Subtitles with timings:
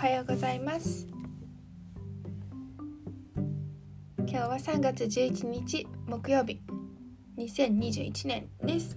[0.00, 1.06] はようございます。
[4.16, 6.58] 今日は3月11日木曜日
[7.36, 8.96] 2021年です。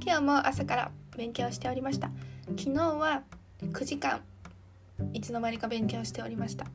[0.00, 2.12] 今日も朝から勉強しておりました。
[2.56, 3.24] 昨日は
[3.62, 4.20] 9時間
[5.12, 6.66] いつの間にか勉強しておりました。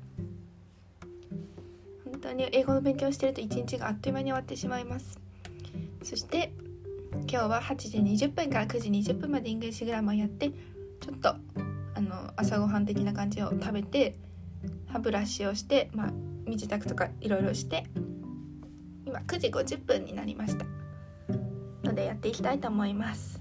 [2.04, 5.18] 本当に英語の勉強してると一日があっという間に終わってしまいます。
[6.04, 6.52] そして
[7.14, 10.52] 今日は8時20分から9時20分まで English grammar やって
[11.02, 11.36] ちょっと
[11.96, 14.16] あの朝ごはん的な感じを食べて
[14.88, 16.12] 歯ブラシをして、まあ、
[16.46, 17.86] 身支度とかいろいろして
[19.06, 20.66] 今9時50分になりました。
[21.86, 23.40] のでやっていきたいと思います。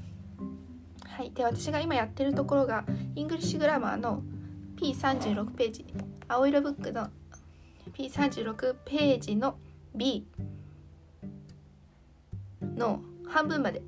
[1.07, 1.33] はい。
[1.33, 4.23] で私が今やってるところが English grammar の
[4.77, 5.87] P36 ページ。
[6.29, 7.09] 青色ブックの
[7.93, 9.57] P36 ページの
[9.95, 10.27] B
[12.63, 13.83] の半分まで。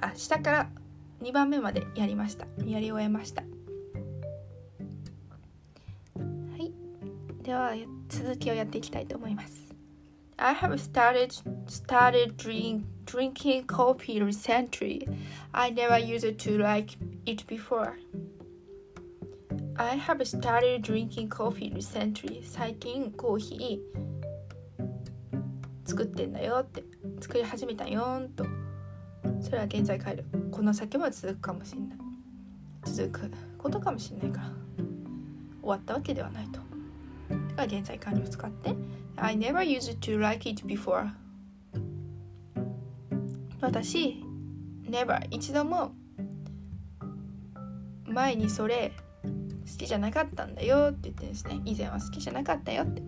[0.00, 0.70] あ下から
[1.22, 3.48] 2番目までやりましたやり終えましたは
[6.58, 6.72] い
[7.42, 7.72] では
[8.08, 9.62] 続きをやっていきたいと思います
[10.38, 11.30] I have started
[11.68, 15.06] started drink, drinking coffee recently.
[15.54, 17.96] I never used to like it before.
[19.76, 22.42] I have started drinking coffee recently.
[22.42, 23.78] 最近コーヒー
[25.88, 26.82] 作ってんだよって
[27.20, 28.44] 作り始めたよんと
[29.40, 31.98] それは現在帰るこの先も続くかもしれない。
[32.84, 34.50] 続くことかもしれないから。
[35.62, 36.60] 終わったわけではないと。
[37.56, 38.74] が現在完了を使って。
[39.16, 41.08] I never used to like it before.
[43.60, 44.22] 私
[44.84, 45.92] never 一度も
[48.06, 48.92] 前にそれ
[49.22, 51.60] 好きじゃなかったんだよって言ってですね。
[51.64, 53.02] 以前は好きじゃなかったよって。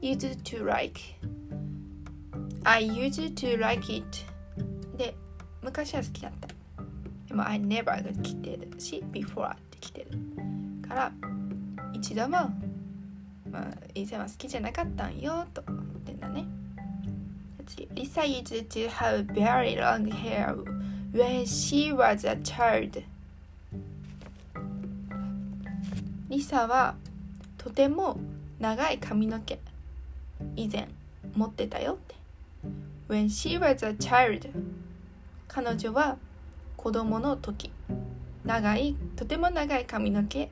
[0.00, 0.98] used to like.
[2.64, 4.06] I used to like it.
[4.96, 5.14] で
[5.62, 6.45] 昔は好きだった。
[7.36, 10.18] でも I never が来てるし before って来てる
[10.88, 11.12] から
[11.92, 12.50] 一度も、
[13.50, 13.64] まあ、
[13.94, 16.46] 以前は好きじゃなかったんよと言ってんだね
[17.66, 20.56] 次 Lisa used to have very long hair
[21.12, 23.02] when she was a child
[26.30, 26.94] リサは
[27.58, 28.18] とても
[28.58, 29.58] 長い髪の毛
[30.56, 30.88] 以前
[31.34, 32.14] 持ってたよって
[33.08, 34.48] When she was a child
[35.48, 36.16] 彼女は
[36.76, 37.70] 子供の時。
[38.44, 40.50] 長いとても長い髪の毛。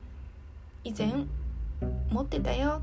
[0.83, 1.11] 以前
[2.09, 2.81] 持ってたよ。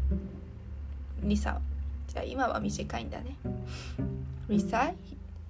[1.22, 1.60] リサ。
[2.08, 3.36] じゃあ今は短いんだね。
[4.48, 4.92] リサ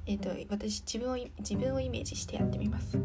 [0.05, 2.99] えっ、と私自分を自分をイメージしてやってみます。
[2.99, 3.01] う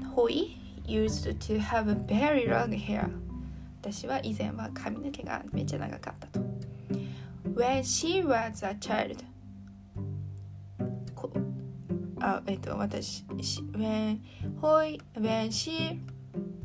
[0.00, 0.04] ん。
[0.04, 0.56] ホイ
[0.86, 3.10] ？used to have a very long hair
[3.80, 6.40] 私は以前は髪の毛がめっちゃ長かったと。
[7.54, 9.24] When she was a child
[12.20, 13.24] あ、えっと、私、
[13.72, 14.20] when,
[14.60, 16.00] hoi, when she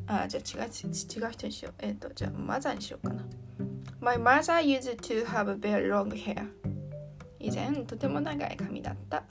[0.07, 1.73] あ、じゃあ違う、違う人にしよう。
[1.79, 3.25] えっと、じゃあ、マザーにしようかな。
[3.99, 6.47] My mother used to have a very long hair.
[7.39, 9.23] 以前、とても長い髪だった。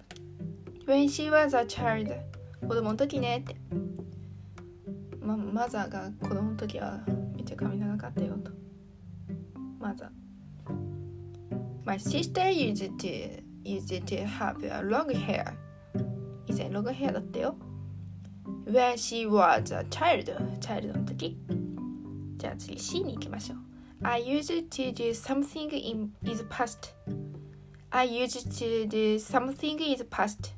[0.86, 2.20] When she was a child.
[2.66, 3.56] 子供の時ねって。
[5.20, 7.00] ま、マザーが子供の時は
[7.36, 8.50] めっちゃ髪長かったよと。
[9.78, 10.08] マザー。
[11.84, 15.63] My sister used to, used to have a long hair.
[16.46, 17.56] 以前ログヘアだったよ。
[18.66, 21.36] When she was a child, child の時。
[22.36, 23.58] じゃあ次 C に行きましょう。
[24.02, 26.94] I used to do something in is past.
[27.90, 30.52] I used to do something is past.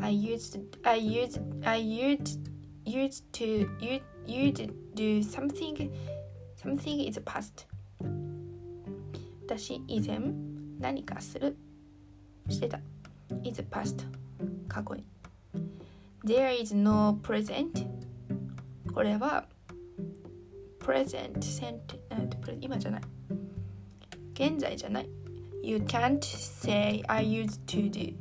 [0.00, 2.40] I used I used I used
[2.84, 4.52] used to you you
[4.94, 5.90] do something
[6.56, 7.66] something is past.
[9.46, 10.18] 私以前
[10.78, 11.56] 何かする
[12.48, 12.80] してた。
[13.44, 14.04] is past.
[14.68, 15.04] 過去に
[16.24, 17.86] There is no present
[18.92, 19.46] これは
[20.80, 21.78] present sent
[22.60, 23.02] 今じゃない
[24.34, 25.08] 現在じゃない
[25.62, 28.14] You can't say I used to do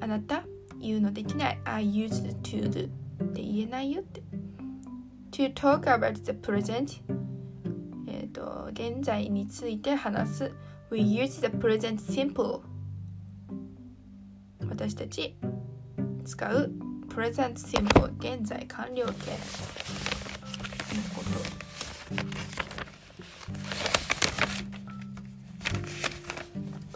[0.00, 0.44] あなた
[0.80, 4.22] 言うのできない I used to do って言えないよって
[5.32, 7.00] To talk about the present
[8.06, 10.52] えっ、と現在について話す
[10.90, 12.60] We use the present simple
[14.72, 15.36] 私たち
[16.24, 16.72] 使う
[17.10, 19.12] present simple 現在完了形の
[21.14, 21.22] こ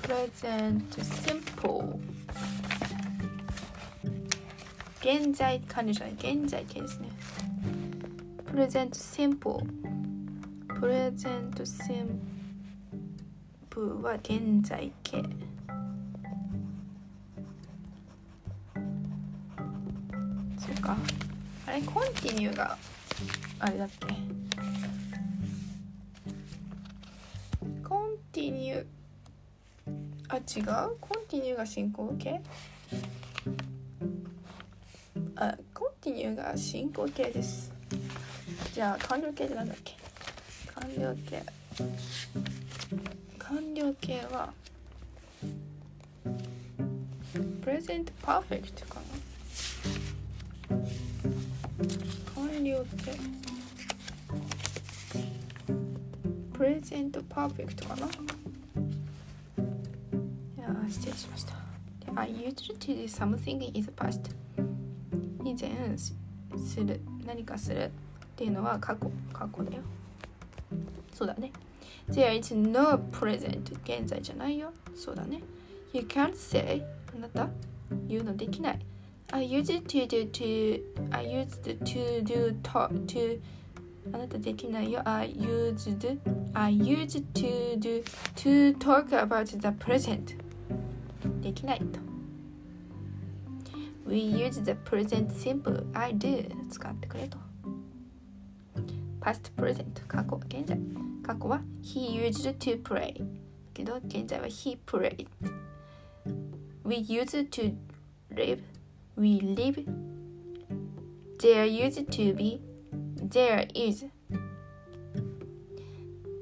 [0.01, 1.99] と present simple
[5.03, 7.11] 現在完了じゃない現在形ですね
[8.47, 9.61] present simple
[10.81, 11.63] present
[13.71, 15.46] simple は現在形
[20.87, 20.97] か。
[21.67, 22.79] あれコンティニューが
[23.59, 24.07] あれだっけ？
[27.83, 28.85] コンティニュー。
[30.29, 30.61] あ違
[30.93, 30.97] う？
[31.01, 32.41] コンティニューが進行形？
[35.37, 37.73] あコンティニューが進行形です。
[38.73, 39.95] じゃあ完了形ってなんだっけ？
[40.75, 41.43] 完了形。
[43.39, 44.53] 完了形は
[47.63, 48.87] プレゼントパーフェクト
[52.67, 53.17] 完了形
[56.53, 58.07] プレゼントパーフェクトかな？
[58.07, 58.09] い
[60.59, 61.55] や失礼しました。
[62.17, 64.21] I used to do something in the past
[65.45, 67.91] 以前する何かするっ
[68.35, 69.83] ていうのは過去過去だよ。
[71.15, 71.53] そうだね。
[72.09, 74.73] There is no present 現在じゃないよ。
[74.97, 75.41] そうだね。
[75.93, 76.83] You can't say
[77.15, 77.49] あなた
[78.09, 78.81] 言うのできない。
[79.34, 80.82] I used to do to
[81.12, 83.40] I used to do talk to
[84.14, 86.20] あなたできないよ I used
[86.54, 88.04] I used to do
[88.36, 90.36] to talk about the present
[91.42, 92.00] できないと
[94.06, 97.38] We use the present simple I do 使ってくれと
[99.22, 100.78] past present 過去現在
[101.24, 103.24] 過去は He used to play
[103.74, 105.28] けど現在は He played
[106.84, 107.76] We used to
[108.36, 108.62] live
[109.17, 109.83] We live.
[111.39, 112.61] There used to be.
[113.17, 114.07] There is.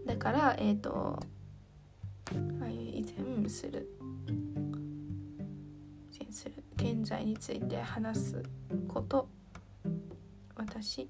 [0.04, 1.20] だからえっ、ー、と
[2.60, 3.06] ああいう以
[3.40, 3.88] 前する。
[6.18, 6.64] 前する。
[6.76, 8.42] 現在について話す
[8.88, 9.28] こと。
[10.56, 11.08] 私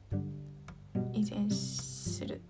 [1.12, 2.42] 以前する。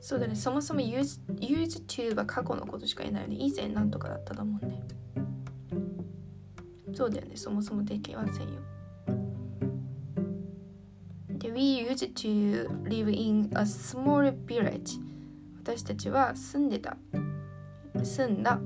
[0.00, 0.34] そうだね。
[0.34, 3.36] そもそも use, use to は過去のことしか言えないよね。
[3.38, 4.82] 以前なんとかだったと思うね。
[6.94, 7.36] そうだよね。
[7.36, 8.60] そもそもできませんよ。
[11.28, 15.00] で We used to live in a small village.
[15.62, 16.96] 私たちは住んでた。
[18.02, 18.60] 住んだ。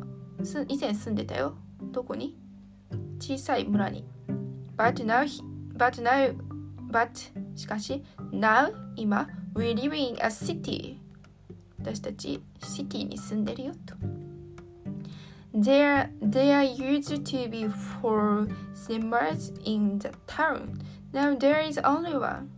[0.45, 1.57] す以前住んでたよ。
[1.93, 2.37] どこに？
[3.19, 4.05] 小さい村に。
[4.77, 5.25] But now,
[5.75, 6.37] but now,
[6.91, 7.11] but
[7.57, 10.99] しかし Now 今 We live in a city
[11.79, 13.96] 私たちシティに住んでるよと。
[15.59, 20.83] There, there used to be four cinemas in the town.
[21.15, 22.51] Now there is only one.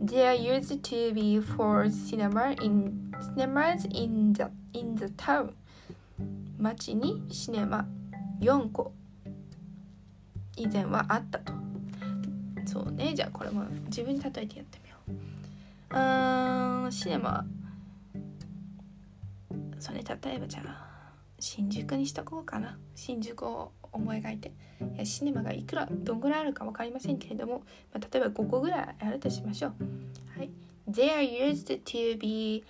[0.00, 5.54] There used to be four cinema in, cinemas in the, in the town.
[6.58, 7.86] 町にシネマ
[8.40, 8.92] 4個
[10.56, 11.52] 以前はあったと。
[12.66, 16.84] そうね、じゃあこれも自分に例えてやってみよう。
[16.84, 17.46] うん、シネマ。
[19.78, 20.87] それ例えばじゃあ。
[21.40, 22.78] 新宿にしとこうかな。
[22.94, 24.52] 新宿を思い描いて。
[25.00, 29.72] いシネマがいくらどんぐらいあるか分かりませんけれども、まあ、例えば5個ぐらいあるとしましょう。
[30.36, 30.50] はい。
[30.88, 32.64] There used to be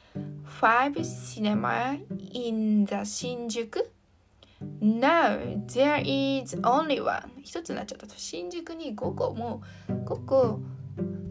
[0.61, 1.99] five cinema
[2.33, 3.91] in the 新宿
[4.81, 7.31] Now there is only one.
[7.43, 8.15] 一つになっちゃったと。
[8.17, 10.61] 新宿に5個も5個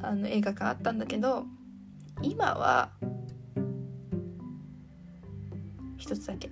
[0.02, 1.46] あの映画館あったんだけど
[2.22, 2.92] 今は
[5.98, 6.50] 一つだけ。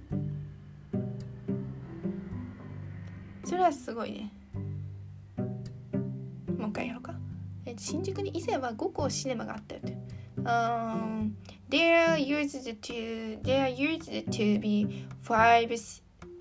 [3.55, 4.33] それはすごいね
[6.57, 7.13] もう一回やろうか
[7.65, 9.95] え新宿に以前は5個シネマがあったよって
[10.43, 11.31] Um,
[11.69, 15.73] there used to there used to be five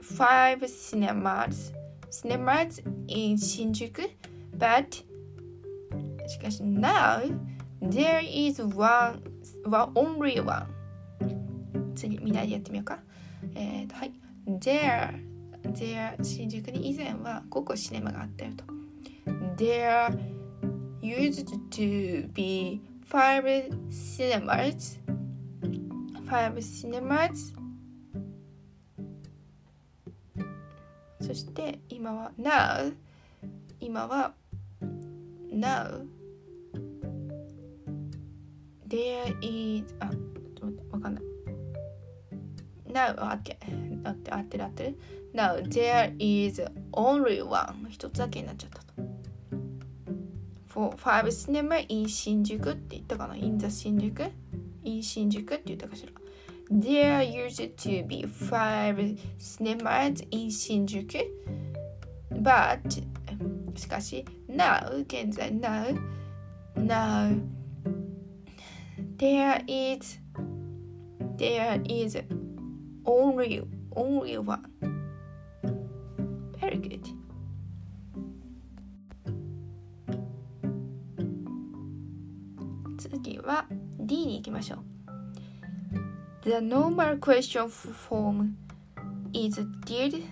[0.03, 1.73] five cinemas
[2.11, 4.11] cinemas in 新宿
[4.59, 5.05] but
[6.27, 7.23] しかし now
[7.81, 9.23] there is one,
[9.65, 10.67] one only one
[11.95, 12.99] 次みんなでやってみようか
[13.55, 14.13] えっ、ー、とはい
[14.59, 15.34] there
[15.75, 18.65] There 新宿に以前は5個シネマがあったよと
[19.57, 20.17] There
[21.03, 23.45] used to be five
[23.91, 25.01] cinemas
[26.29, 27.55] five cinemas
[31.21, 32.95] そして今は Now
[33.81, 34.35] 今は
[35.53, 36.07] Now
[38.87, 40.17] There is あちょっ
[40.55, 41.25] と待ってわかんない
[42.89, 43.59] Now あって
[44.05, 44.99] 合って合ってる合ってる
[45.35, 46.63] Now there is
[46.93, 49.03] only one 一つだけになっちゃったと
[50.69, 54.31] For five cinema in 新宿って言ったかな in the 新宿
[54.85, 56.13] in 新宿って言ったかしら
[56.71, 61.05] There used to be five cinemas in 新宿
[62.31, 63.05] But
[63.75, 65.99] しかし Now 現在 Now
[66.77, 67.41] Now
[69.19, 70.21] There is
[71.37, 72.17] There is
[73.05, 73.65] only
[73.97, 74.94] only one.
[76.65, 77.05] Very good.
[84.01, 84.81] D に行きましょう。
[86.43, 88.55] The normal question form
[89.35, 90.23] is did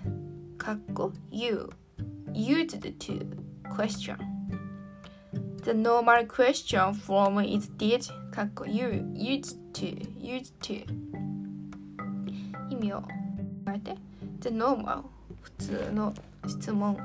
[1.30, 1.70] you
[2.32, 3.26] used to
[3.74, 4.16] question.
[5.64, 8.10] The normal question form is did
[8.66, 9.86] you used to
[10.18, 10.86] used to
[12.70, 13.02] 意味を
[13.66, 13.96] 変えて
[14.40, 15.11] The normal
[15.42, 16.14] 普通の
[16.46, 16.96] 質問。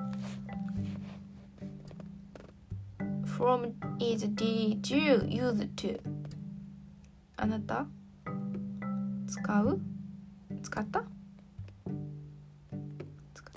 [3.26, 6.00] From is did you use to?
[7.36, 7.86] あなた？
[9.28, 9.80] 使う？
[10.64, 11.04] 使った？
[13.36, 13.52] 使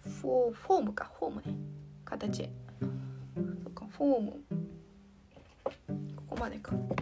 [0.00, 1.10] フォーフォームか。
[1.18, 1.54] フォームね。
[2.04, 2.48] 形。
[2.80, 2.86] そ
[3.70, 3.86] っか。
[3.90, 4.32] フォーム
[6.16, 6.72] ここまでか。
[6.72, 6.96] こ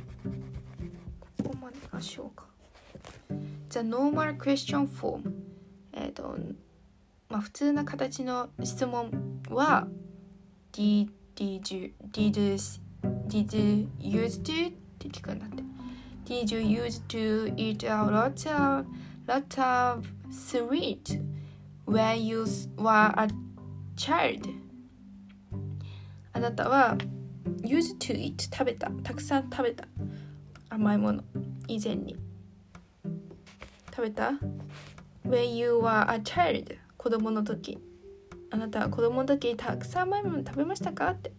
[1.45, 2.00] こまでか。
[2.00, 2.45] しようか。
[3.71, 5.46] The normal question form
[5.97, 6.37] えっ、と
[7.29, 9.11] まあ普通な形の質問
[9.49, 9.88] は
[10.73, 12.61] Did you did you
[13.29, 15.62] did you use to って聞くんだって
[16.26, 18.87] Did you use to eat a lot of
[19.26, 21.21] lot of sweet
[21.87, 22.45] when you
[22.76, 23.29] were a
[23.97, 24.49] child?
[26.33, 26.97] あなたは
[27.62, 29.88] use to eat 食べたたくさん食べた
[30.69, 31.23] 甘いもの
[31.69, 32.17] 以前に
[33.91, 34.33] 食べた
[35.28, 37.78] When you were a child 子供の時
[38.50, 41.33] あなたは子供の時たくさん甘いもの食べましたかって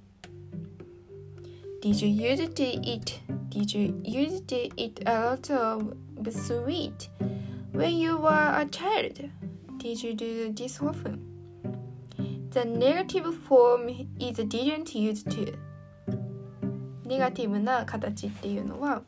[1.81, 5.95] Did you use to eat Did you use to eat a lot of
[6.29, 7.09] sweet
[7.73, 9.29] when you were a child?
[9.77, 11.19] Did you do this often?
[12.51, 13.87] The negative form
[14.19, 15.57] is didn't use to
[17.05, 19.01] ネガティブな形っていうのは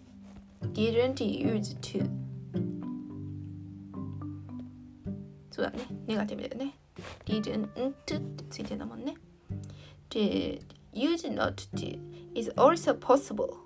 [0.73, 2.09] didn't use to
[5.58, 6.74] そうだねネガティブだよね
[7.26, 8.20] didn't って
[8.50, 9.14] ついてたもんね
[10.10, 10.60] で
[10.92, 11.98] use not to
[12.34, 13.58] is also possible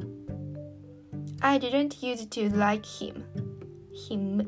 [1.41, 3.25] I didn't use to like him
[3.93, 4.47] him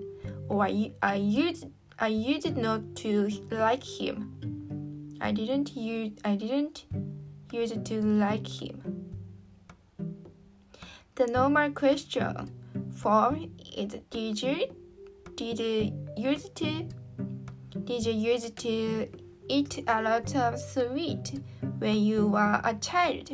[0.48, 1.68] or I, I used
[1.98, 4.30] I used not to like him
[5.20, 6.86] I didn't use I didn't
[7.52, 9.00] use to like him
[11.16, 12.50] The normal question
[12.96, 14.68] form is did you
[15.36, 16.88] did you use to
[17.83, 19.07] did you used to
[19.49, 21.39] eat a lot of sweet
[21.79, 23.29] when you were a child?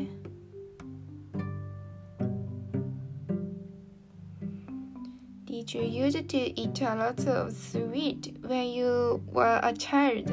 [5.45, 10.27] Did you used to eat a lot of sweet when you were a child?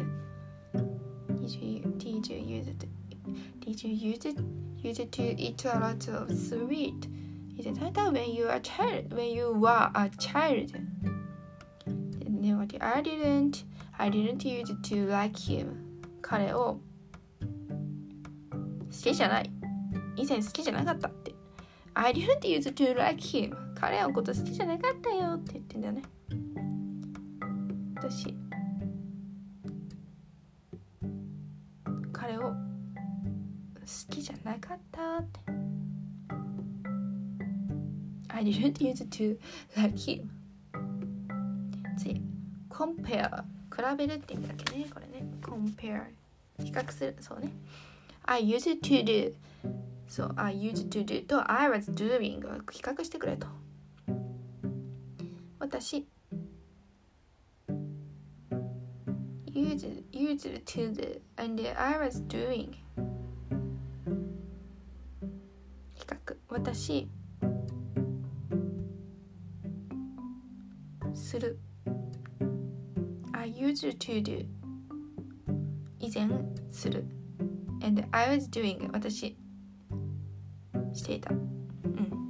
[0.73, 2.87] Did you did you use to,
[3.61, 4.38] did you use it
[4.83, 7.07] use to eat a lot of sweet?
[7.59, 7.77] Is it
[8.12, 10.73] when you a child when you were a child?
[11.87, 13.65] No, I didn't.
[14.00, 15.75] I didn't use to like him.
[16.23, 16.81] 彼を
[17.40, 19.50] 好きじゃない。
[20.17, 21.35] 以前好きじゃなかったって。
[21.95, 23.57] I didn't use to like him.
[23.75, 26.02] 彼のこと好きじゃなかったよって言ってんだよね。
[27.97, 28.37] 私、
[32.12, 32.55] 彼を好
[34.11, 35.40] きじゃなかったって。
[38.28, 39.37] I didn't use to
[39.76, 40.28] like him.
[41.97, 42.23] 次、
[42.69, 43.43] compare
[43.78, 46.06] 比べるって意味だっけねこれね compare
[46.58, 47.52] 比較するそうね
[48.25, 49.32] I used to do
[50.08, 53.47] そう I used to do と I was doing を比較してくれと
[55.61, 56.08] 私
[59.47, 62.73] used, used to do and I was doing
[65.94, 67.08] 比較私
[73.87, 74.47] to do
[76.00, 76.28] 以前
[76.70, 77.04] する
[77.82, 79.37] and I was doing 私
[80.92, 82.28] していたうん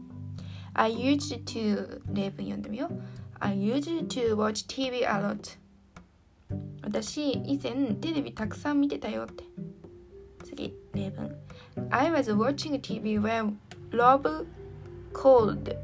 [0.75, 3.03] I used to 例文読んでみよう
[3.41, 5.59] I used to watch TV a lot
[6.83, 9.45] 私以前テレビたくさん見てたよって
[10.45, 11.37] 次例文
[11.91, 13.57] I was watching TV when
[13.91, 14.47] Rob
[15.13, 15.77] called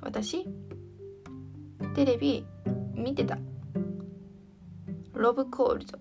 [0.00, 0.46] 私
[1.94, 2.44] テレビ
[3.06, 3.38] 見てた。
[5.14, 5.96] ロブコールド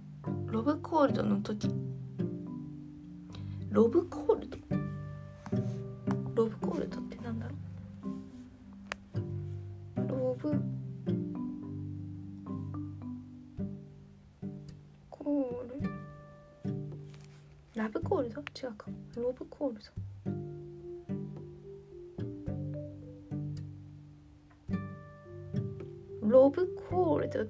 [0.47, 1.69] ロブコールドの時。
[3.69, 4.57] ロブコールド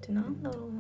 [0.06, 0.75] ってなんだろう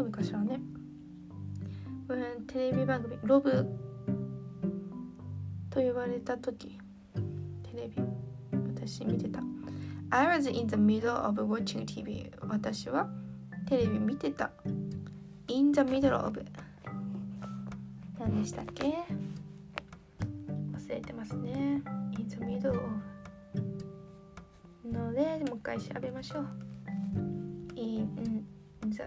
[0.00, 0.58] 番組かしらね。
[2.08, 3.66] うんテレビ番組ロブ。
[5.68, 6.78] と言われた時
[7.70, 8.02] テレビ。
[8.74, 9.42] 私見てた。
[10.08, 13.08] I was in the middle of watching TV 私は
[13.68, 14.50] テレビ見てた。
[15.48, 16.42] In the middle of
[18.18, 18.94] 何でしたっけ？
[20.72, 21.82] 忘れてますね。
[22.18, 22.80] In the middle of
[24.90, 26.46] のでもう一回調べましょう。
[27.76, 28.46] In
[28.88, 29.02] the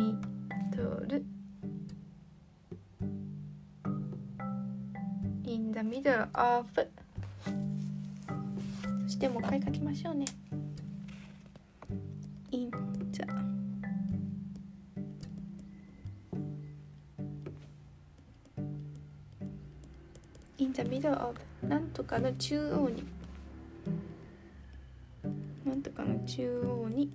[0.00, 1.22] middle
[5.44, 6.66] in the middle of
[9.06, 10.24] そしてもう一回書きましょうね。
[12.52, 12.70] in
[13.12, 13.22] the
[20.58, 23.04] in the middle of なんとかの中央に。
[25.64, 27.12] なんとかの中央に。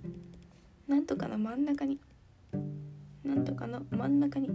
[0.86, 1.98] なんとかの真ん中に。
[3.64, 4.50] なんとかの真ん中に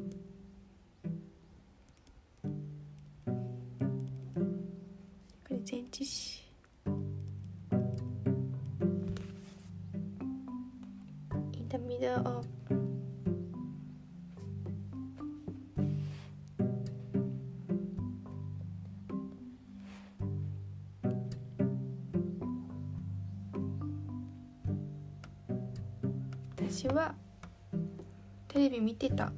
[28.81, 29.31] 見てた。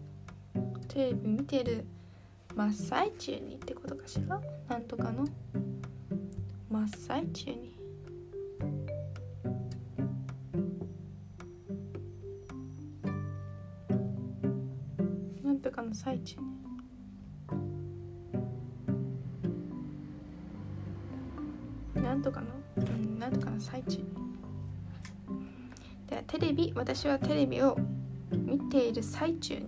[0.88, 1.86] テレビ見てる
[2.56, 4.42] 真っ最中にってことかしら？
[4.70, 5.26] なんとかの。
[6.70, 7.74] 真っ最中に。
[15.44, 16.44] なんとかの最中に。
[22.02, 24.06] なんとかの、うん、なんとかの最中に。
[26.08, 27.78] でテレビ私はテレビを
[28.38, 29.62] 見ている最中に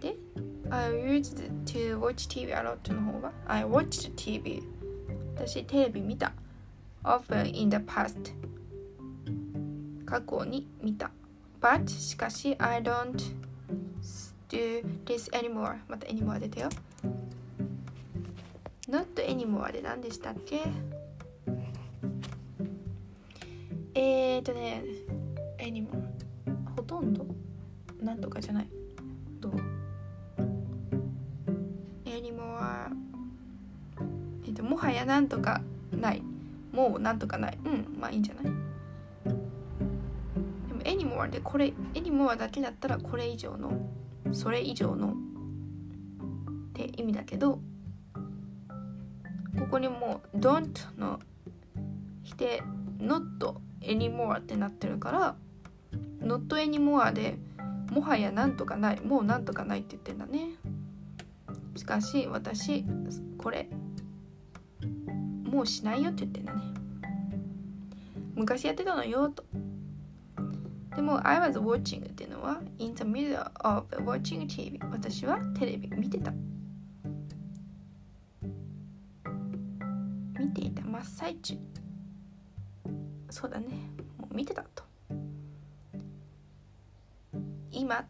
[0.00, 0.16] で
[0.70, 4.62] I used to watch TV a lot の方が I watched TV
[5.36, 6.32] 私テレビ見た
[7.04, 8.32] often in the past
[10.04, 11.10] 過去に見た
[11.60, 13.12] but しかし I don't
[14.48, 16.68] do this anymore また anymore 出たよ
[19.36, 20.62] not anymore で何でしたっけ？
[23.94, 24.82] えーとね
[25.58, 25.86] anymore
[26.76, 27.26] ほとんど？
[28.00, 28.68] なんとかじゃない。
[29.40, 29.52] どう
[32.04, 32.90] ？anymore
[34.46, 35.60] えっ、ともはやなんとか
[35.92, 36.22] ない。
[36.72, 37.58] もうなんとかない。
[37.64, 38.44] うんまあいいんじゃない？
[38.44, 38.50] で
[40.74, 43.72] も anymore でこれ anymore だけだったらこれ以上の
[44.32, 45.12] それ以上のっ
[46.74, 47.60] て意味だけど
[49.76, 51.20] ここにもう don't の
[52.22, 52.62] 否定
[52.98, 53.20] not
[53.82, 55.36] anymore ってなってるから
[56.22, 57.36] not anymore で
[57.90, 60.52] もはやなんとかないもうなんとかないって言ってんだね。
[61.76, 62.86] しかし私
[63.36, 63.68] これ
[65.44, 66.62] もうしないよって言ってんだね。
[68.34, 69.44] 昔やってたのよと。
[70.94, 76.32] でも I was watching っていうのは in the middle of watching TV 私はテレビ見てた。
[80.56, 81.58] ていた真っ最中。
[83.28, 83.66] そうだね。
[84.18, 84.84] もう見てたと。
[87.70, 88.06] 今。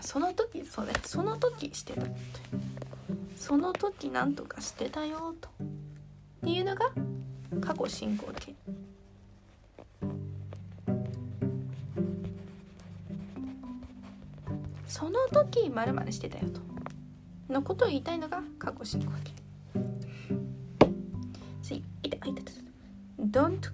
[0.00, 0.92] その時そうね。
[1.04, 2.02] その時してた
[3.36, 5.48] その時なんとかしてたよと。
[5.48, 5.66] っ
[6.44, 6.92] ていうのが
[7.60, 8.54] 過去進行形。
[15.44, 16.60] 時まるまるしてたよと。
[17.52, 19.32] のことを言いたいのが過去進行形。
[21.62, 22.52] 次いたいたいた
[23.20, 23.69] Don't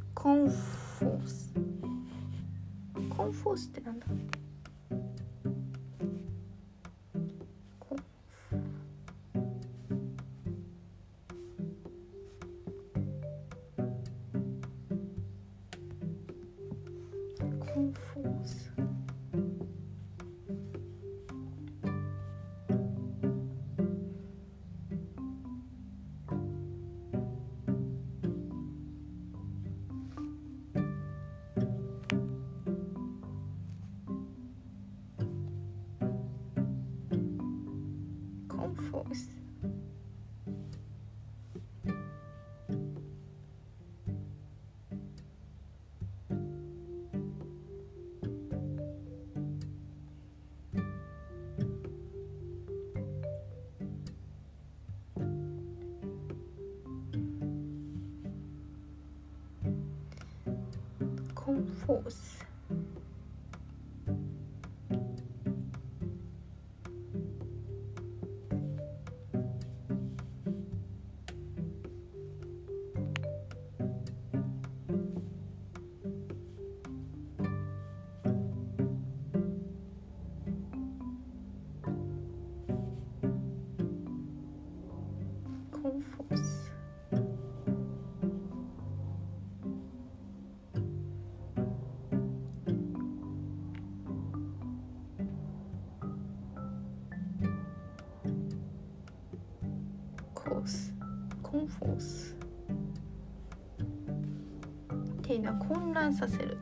[105.36, 106.56] リーな混乱させる。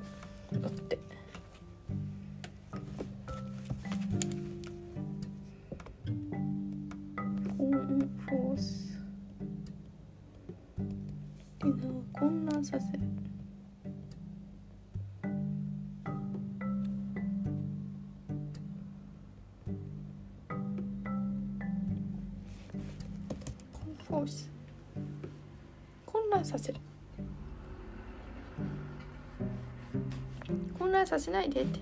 [31.04, 31.80] なさせないでって。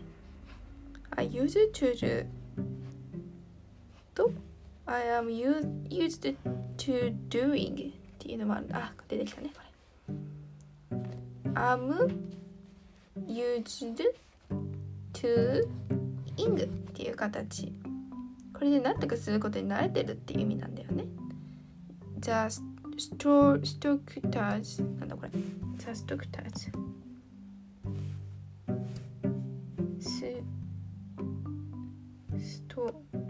[1.10, 2.26] あ used to do
[4.14, 4.30] と
[4.86, 6.36] I am used
[6.76, 10.92] to doing っていうのもあるあ出てきたねあれ。
[11.54, 12.12] I'm
[13.26, 13.96] used
[15.12, 15.68] to
[16.36, 17.72] ing っていう形。
[18.52, 21.04] これで何とかすることに慣れてるっていう意味なんだよね。
[22.20, 22.30] The
[22.96, 25.30] structures なんだこれ。
[25.30, 26.81] The structures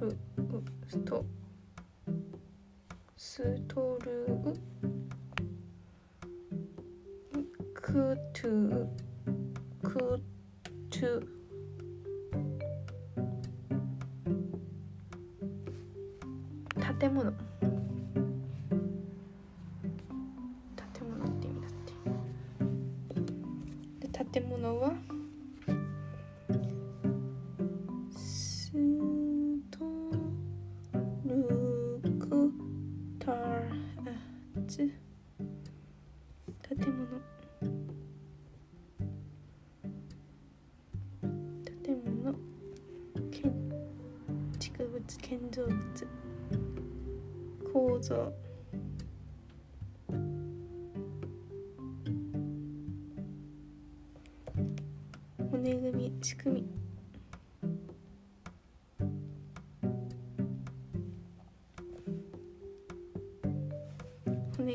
[0.03, 0.17] ル
[0.89, 1.25] スト
[3.17, 4.27] ストル
[7.35, 9.02] ウクトゥ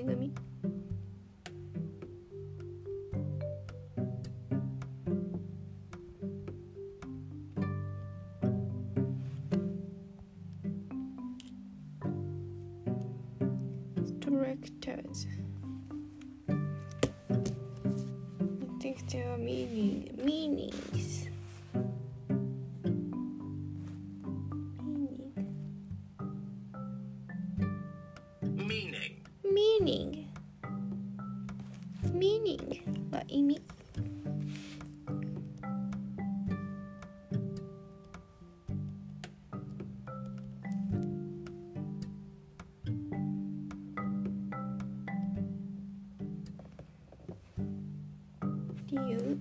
[0.07, 0.33] 骨組み
[14.05, 15.27] ストラクターズ
[16.47, 16.55] I
[18.79, 21.16] think there are meaning meanings
[48.97, 49.37] 理由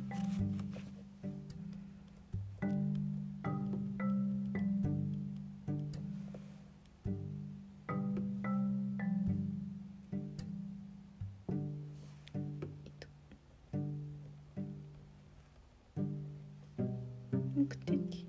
[17.55, 18.27] 目的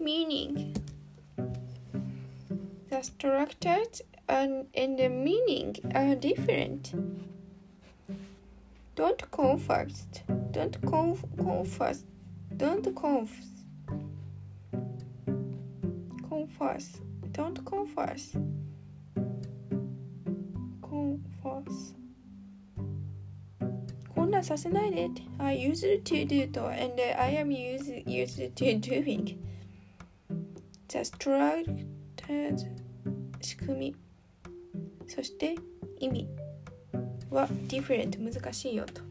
[0.00, 0.74] meaning
[2.88, 6.93] the structures and, and the meaning are different
[8.95, 10.05] don't confuse
[10.51, 12.05] don't conf, confuse
[12.57, 13.65] don't confuse
[16.29, 17.01] confuse
[17.31, 18.37] don't confuse
[20.81, 21.95] confuse
[24.15, 25.21] こんなんさせないでって。
[25.39, 29.37] I used to do と and I am used, used to doing.
[30.87, 32.69] The structured
[33.41, 33.95] 仕組み。
[35.18, 35.56] そして
[35.98, 36.28] 意味
[37.28, 39.02] は different 難しいよと。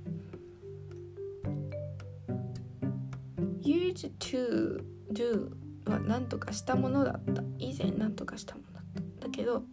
[3.62, 5.52] used to do
[5.86, 7.44] は何とかしたものだった。
[7.60, 8.84] 以前何とかしたものだっ
[9.20, 9.28] た。
[9.28, 9.64] だけど、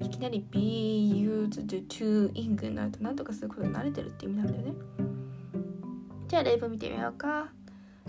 [0.00, 4.74] いきなり be used to ing になると何とかすることに慣れてるって意味なんだよね
[6.26, 7.52] じゃあ例文見てみようか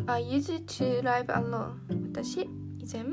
[0.08, 1.74] I used to live alone
[2.12, 2.41] 私
[2.80, 3.04] 以前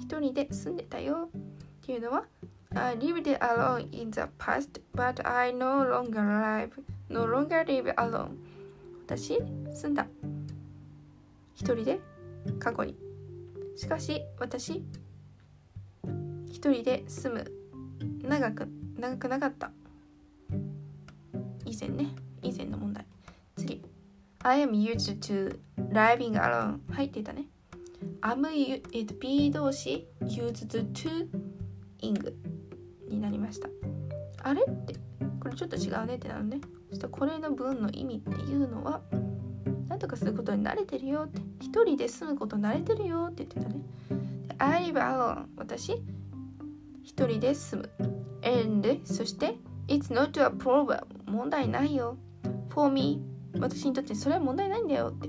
[0.00, 1.40] 一人で住んでたよっ
[1.82, 2.24] ていうのは
[2.72, 6.78] I lived alone in the past but I no longer live
[7.08, 8.36] no longer live alone
[9.06, 9.38] 私
[9.72, 10.06] 住んだ
[11.54, 12.00] 一人で
[12.60, 12.96] 過去に
[13.76, 14.84] しかし私
[16.46, 17.52] 一人で住む
[18.22, 19.72] 長く長くなかった
[21.64, 22.06] 以前ね
[22.42, 23.04] 以前の問題
[23.56, 23.82] 次
[24.42, 27.46] I am used to driving alone 入っていたね
[28.20, 28.46] am
[28.92, 31.28] えっと be 動詞 used to
[32.02, 32.49] ing
[33.10, 33.68] になりました。
[34.42, 34.94] あれって
[35.40, 36.60] これちょっと違うねってなるね。
[36.88, 39.00] そしてこれの文の意味っていうのは
[39.88, 41.40] 何とかすることに慣れてるよって。
[41.60, 43.80] 一人で住むこと慣れてるよって言ってたね。
[44.58, 45.92] I live alone 私
[47.02, 47.90] 一人で住む。
[48.42, 49.56] and そして
[49.88, 52.16] It's not a problem 問題ないよ。
[52.70, 53.22] for me
[53.58, 55.28] 私にとってそれは問題ないんだよって。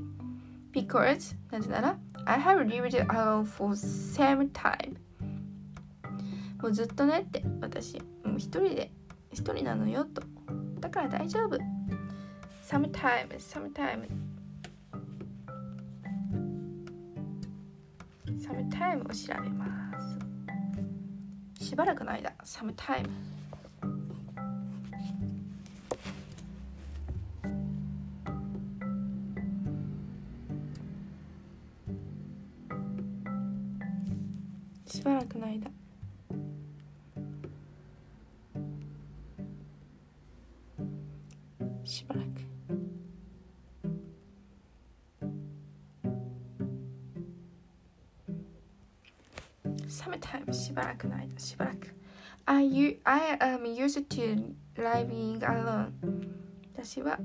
[0.74, 1.82] because なぜな。
[1.82, 4.96] ら I have lived alone for some time
[6.62, 8.00] もうずっとねって私。
[8.24, 8.92] もう一人で
[9.32, 10.22] 一人なのよと。
[10.80, 11.58] だから大丈夫。
[12.64, 14.08] Sometime sometime
[18.40, 19.92] sometime を調べま
[21.60, 21.66] す。
[21.66, 23.10] しばらくの間 sometime
[34.86, 35.81] しばらくの間。
[51.02, 51.94] くの間しばらく
[52.46, 55.92] I, u- I am used to living alone
[56.74, 57.20] 私は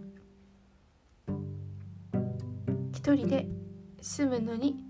[2.92, 3.46] 一人で
[4.00, 4.84] 住むのに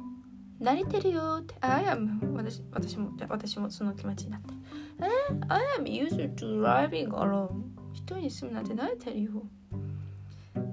[0.61, 4.55] 慣れてるよって I am 私私も私もその気持ちになって
[5.03, 5.05] え
[5.49, 9.31] I am used to living alone 一人で住むなんて慣れてるよ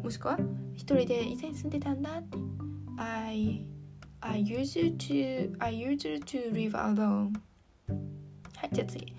[0.04, 0.38] もしくは
[0.74, 2.38] 一人で以前住んでたんだって
[2.98, 3.66] I
[4.22, 7.34] I used to I used to live alone
[8.64, 9.14] はいじゃあ次。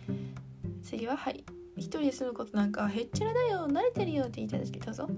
[0.82, 1.44] 次ははい。
[1.76, 3.68] 一人で住むことなんかへっちゃらだよ。
[3.68, 5.08] 慣れてるよって言いたいですけどどうぞ。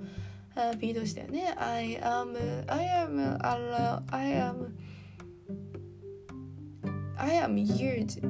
[0.57, 1.55] あ B 動詞だよね。
[1.57, 2.37] I am
[2.67, 4.75] I am a l o I am
[7.17, 8.21] I am used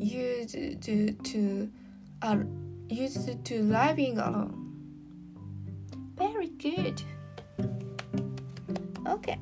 [0.00, 1.68] used to to
[2.22, 2.42] uh,
[2.88, 4.54] used to living alone.
[6.16, 7.04] Very good.
[9.04, 9.38] OK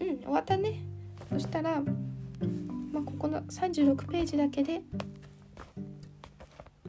[0.00, 0.80] うん終わったね。
[1.30, 1.82] そしたら
[2.92, 4.82] まあここの36ページだけで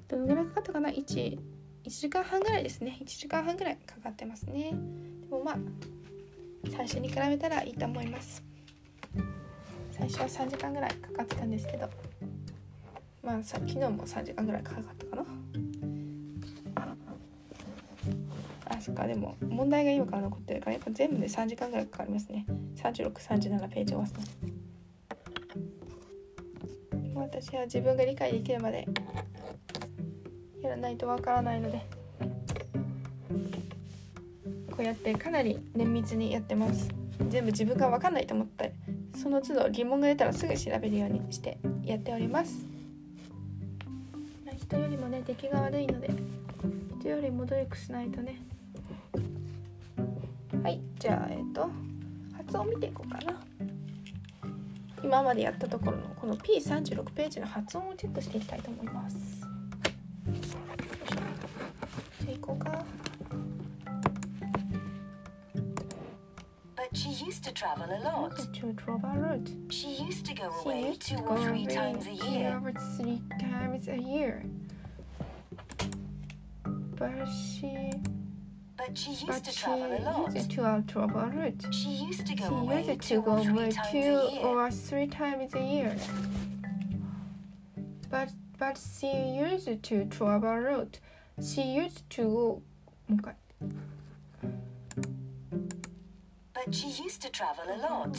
[0.07, 2.97] どのぐらいかかったかな？1, 1時間半ぐらいですね。
[3.01, 4.71] 1時間半ぐらいかかってますね。
[4.71, 5.57] でもまあ
[6.71, 8.43] 最初に比べたらいいと思います。
[9.91, 11.89] 最初は3時間ぐらいかかってたんですけど
[13.23, 15.25] まあさ昨日も3時間ぐらいかかったかな。
[18.69, 19.07] あそっか。
[19.07, 22.45] でも問題が今から残ってるからやっぱ全部で3時間ぐらいかかりますね。
[22.75, 24.19] 3637ページ終わすの
[27.19, 28.87] 私は自分が理解できるまで
[30.61, 31.85] やらないとわからないので
[34.71, 36.89] こうやってかなり綿密にやってます。
[37.29, 38.73] 全部自分が分かんないと思って
[39.15, 42.65] その都度疑問が出たらすぐ調べるようにしてやっております。
[44.55, 46.09] 人よりもね出来が悪いので
[46.99, 48.41] 人よりも努力しないとね。
[50.61, 51.69] はいじゃあえっ、と
[52.35, 53.41] 発音見ていこうかな。
[55.03, 59.17] 今までやったところのこの P36 ページの発音をチェックしていきたいと思います
[62.21, 62.83] じゃあいこうか
[66.75, 68.35] But she used to travel a lot.
[68.53, 69.39] to travel a
[69.71, 72.61] She used to go away two or three times a two year.
[72.63, 74.43] or three times a year.
[76.97, 77.91] But she,
[78.77, 80.35] But she used but to travel a lot.
[80.35, 81.73] Used to travel a.
[81.73, 85.95] She used to go she used to go away two or three times a year.
[88.09, 90.99] But but she used to travel a lot.
[91.43, 92.61] She used to oh go.
[93.13, 93.35] Okay.
[96.53, 98.17] But she used to travel a lot.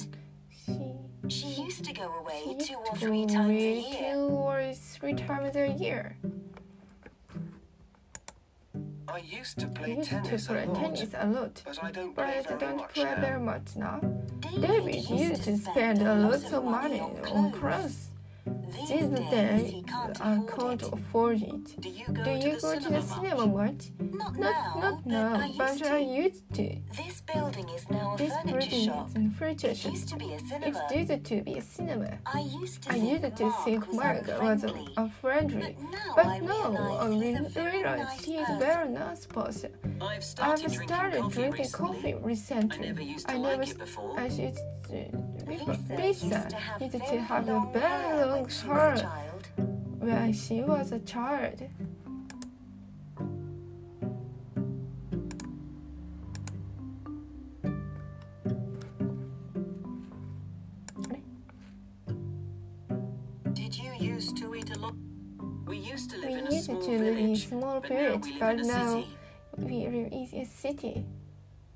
[0.66, 0.92] She,
[1.28, 4.14] she used to go away two or three times a year.
[4.14, 6.16] Two or three times a year.
[9.10, 11.62] I used to play used to tennis play a lot, tennis a lot.
[11.64, 13.44] but I don't play I very don't much play very now.
[13.44, 14.00] much now.
[14.40, 18.07] David David used to spend a lot of money on clothes.
[18.72, 20.92] These These days days, he can't I can't it.
[20.92, 21.80] afford it.
[21.80, 23.14] Do you go Do to you the go to cinema the much?
[23.14, 23.82] cinema much?
[24.00, 25.92] Not, Not, now, not but now, I used but to.
[25.94, 26.76] I used to.
[26.96, 29.08] This building is now a This furniture shop.
[29.08, 30.66] is a furniture It used to be a It cinema.
[30.94, 32.18] used to be a cinema.
[32.26, 34.94] I used to I think used to Mark think was Mark was unfriendly.
[34.96, 35.76] unfriendly.
[35.76, 38.58] But now But I now I realize he's a re- very realize he is a
[38.58, 39.70] very nice person.
[40.00, 42.78] I've I've started drinking started coffee drinking recently.
[42.78, 44.18] I never used to I like it before.
[44.20, 44.38] I used
[44.88, 45.24] to, before.
[45.48, 48.52] Lisa Lisa used to have used to very have a long very hair long when
[48.52, 49.42] she was a child.
[49.98, 51.62] when she was a child.
[63.52, 64.94] Did you used to eat a lot?
[65.66, 67.88] We used to live We in a small to live in a village, small but
[67.88, 69.04] village, but now
[69.56, 71.04] we live in a city.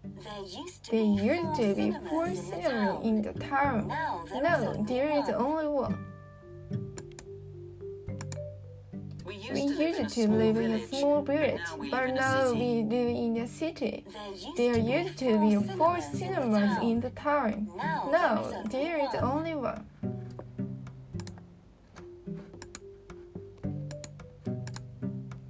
[0.04, 3.02] There used to There be used four to be cinemas four in the cinemas town.
[3.02, 3.88] in the town.
[3.88, 6.11] Now there is Now only there is only one.
[9.82, 11.36] Used We to live in a used to small live in a village, small but
[11.36, 12.58] village, now we but live in a now city.
[12.58, 14.04] we live in a city.
[14.56, 17.10] There used There to be used to four be four cinemas cinemas in in the
[17.10, 17.68] the town.
[17.76, 19.24] Now, Now there is there only is one.
[19.24, 19.86] only one.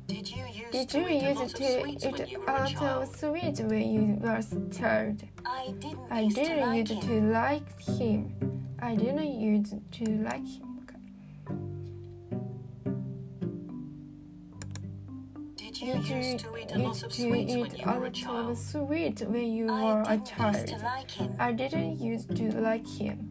[0.07, 2.27] Did you used Did to you eat a use lot of to sweets eat when
[2.27, 3.03] you were a a lot child?
[3.03, 5.23] of sweets when you were a child?
[5.45, 7.01] I didn't I used to didn't like used him.
[7.01, 8.35] to like him.
[8.81, 10.72] I didn't used to like him.
[15.83, 17.85] You Did you used to eat a lot used of to sweets eat when you
[17.85, 18.59] a were a lot of child?
[18.59, 20.67] sweets when you I were a didn't used child?
[20.69, 21.37] to like him.
[21.39, 23.29] I didn't used to like him.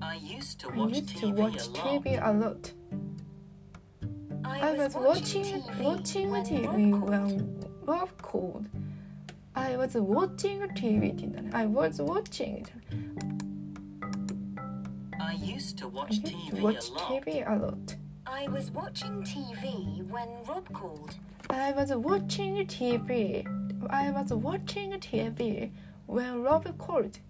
[0.00, 2.02] I used to I watch used to TV watch a lot.
[2.04, 2.72] TV a lot.
[4.44, 8.66] I was watching watching TV when Rob called.
[9.54, 11.50] I was watching TV って言うんだね。
[11.52, 12.72] I was watching it.
[15.24, 17.24] I used to watch used TV to watch a lot.
[17.24, 17.96] TV a lot.
[18.26, 21.14] I was watching TV when Rob called.
[21.48, 23.46] I was watching TV.
[23.88, 25.70] I was watching TV
[26.06, 27.20] when Rob called.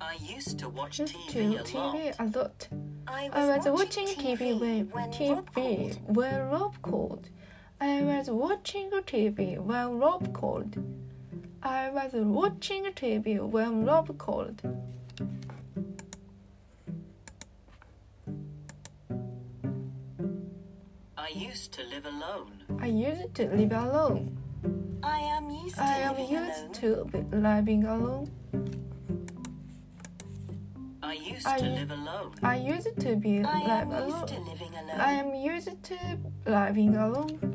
[0.00, 1.94] I used to watch Used TV to a lot.
[1.94, 2.68] TV a lot.
[3.06, 6.16] I was, I was watching, watching TV when when Rob TV called.
[6.16, 7.28] when Rob called.
[7.80, 10.76] I was watching TV when Rob called.
[11.64, 14.62] I was watching TV when Rob called.
[21.16, 22.52] I used to live alone.
[22.80, 24.36] I used to live alone.
[25.02, 26.72] I am used to I am living used alone.
[27.20, 28.30] to living alone.
[31.02, 32.32] I used I- to live alone.
[32.42, 34.26] I used to be I live am used alone.
[34.26, 35.00] to living alone.
[35.00, 35.98] I am used to
[36.46, 37.53] living alone.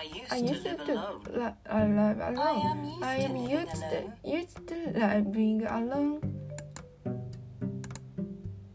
[0.00, 1.22] I used I to live to alone.
[1.28, 2.38] li- uh, live alone.
[2.40, 4.12] I am used I to am living used to, alone.
[4.24, 6.14] used to living alone.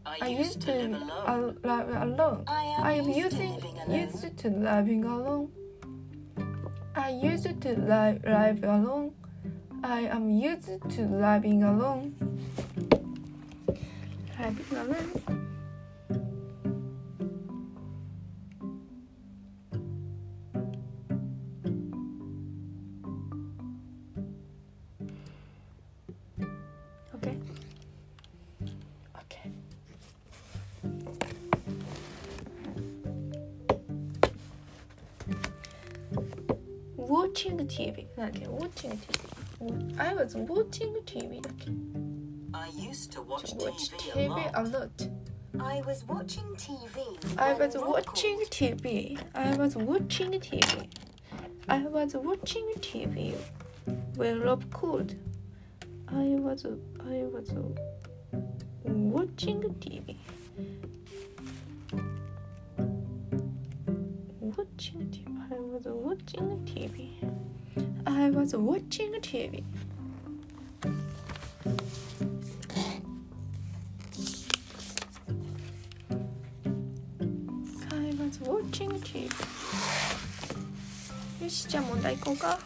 [0.06, 1.58] I I used used to to live alone.
[1.64, 2.44] live alone.
[2.46, 4.00] I am, I am used using, living alone.
[4.00, 5.50] used to living alone.
[6.94, 9.10] I used to live, live alone.
[9.82, 12.14] I am used to living alone.
[14.38, 15.10] Living alone.
[37.45, 41.71] Watching TV なんだっけ Watching TV I was watching TV だっけ
[42.51, 44.71] I used to watch Watch TV a TV a lot.
[44.71, 45.09] lot
[45.59, 46.97] I was watching TV.
[47.37, 48.49] I when was Rob watching called.
[48.49, 50.87] TV I was watching TV
[51.69, 53.35] I was watching TV
[54.17, 55.13] when Rob called
[56.07, 57.51] I was I was
[58.83, 60.15] watching TV
[68.46, 69.64] was watching TV
[78.44, 79.30] watching TV
[81.42, 82.58] よしじゃあ問題行こうか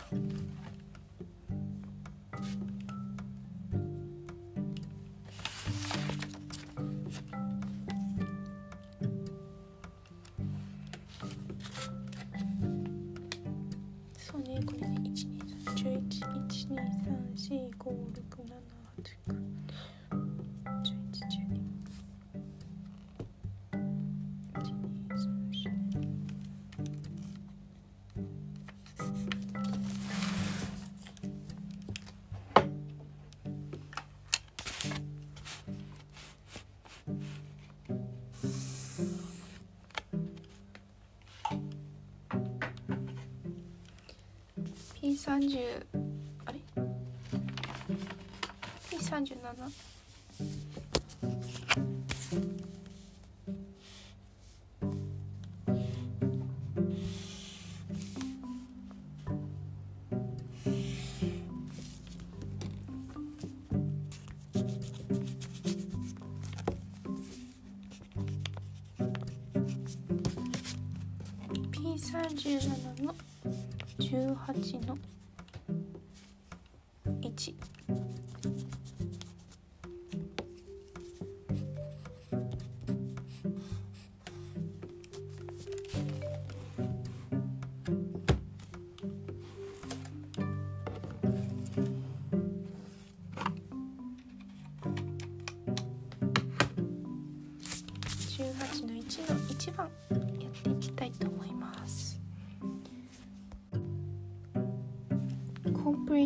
[74.53, 75.10] 18の。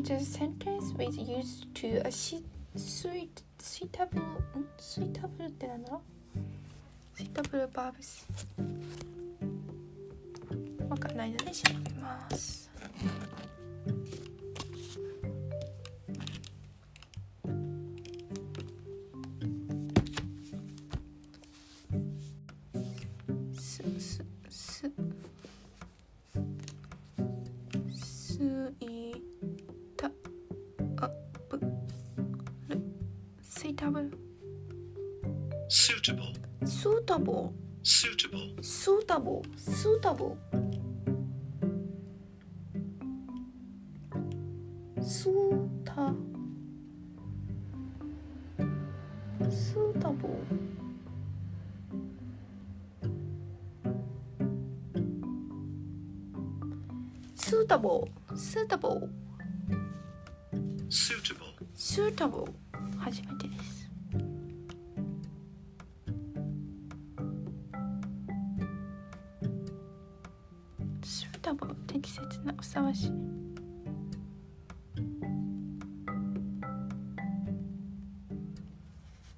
[0.05, 2.45] Complete a sentence with used to a suit
[2.77, 4.21] suitable
[4.77, 6.03] suitable ってなんだろ
[7.17, 8.27] う suitable verbs
[10.91, 12.29] わかんないので調べま。
[12.37, 12.64] す
[62.25, 62.49] スータボ
[62.99, 63.91] 初めてです。
[71.03, 73.09] スータボ適切なふさわし。
[73.09, 73.11] い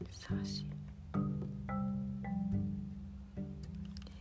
[0.08, 0.60] ふさわし。
[0.60, 0.66] い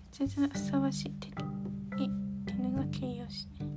[0.10, 1.06] 適切なふさわし。
[1.06, 1.36] い適
[2.00, 2.06] い
[2.48, 3.68] 犬が形容詞ね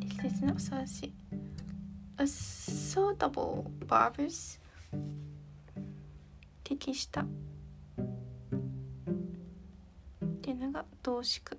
[0.00, 1.04] 適切なふさわし。
[1.04, 1.21] い
[2.22, 4.60] a suitable barbers
[6.62, 7.26] 適したっ
[10.40, 11.56] ていうのが同宿。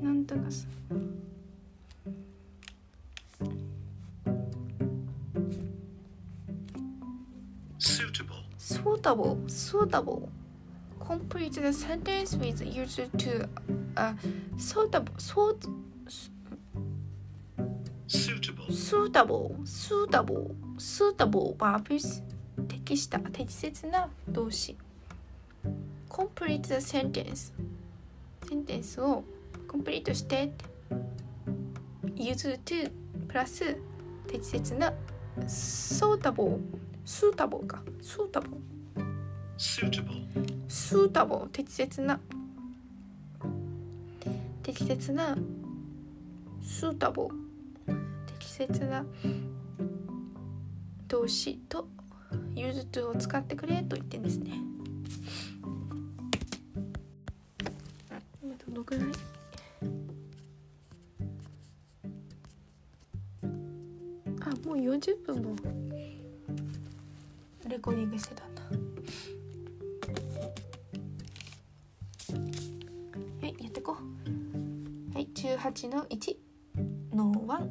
[0.00, 0.66] なんとかさ
[7.78, 8.34] スーツボ
[9.46, 10.41] スーツボー
[11.42, 13.48] complete the sentence with used to
[13.96, 14.14] a
[14.56, 15.66] suitable suit
[18.06, 22.22] suitable, suitable suitable suitable verbs
[22.68, 24.76] 適した適切な動詞
[26.08, 27.52] complete the sentence
[28.48, 29.24] センテンスを
[29.66, 30.52] complete して
[32.14, 32.92] use to
[33.26, 33.76] プラス
[34.28, 34.92] 適切な
[35.46, 36.60] suitable
[37.04, 38.60] suitable か suitable
[39.56, 40.16] suitable,
[40.72, 42.18] suitable 適切な。
[44.62, 45.36] 適切な。
[46.62, 47.28] suitable
[48.38, 49.04] 適切な。
[51.08, 51.86] 動詞と
[52.54, 54.52] use to を使ってくれと言ってんですね。
[58.42, 59.06] 今どのぐらい？
[64.40, 65.54] あもう40分も
[67.68, 68.44] レコーディングしてた
[75.62, 76.36] 18の1
[77.14, 77.68] の1。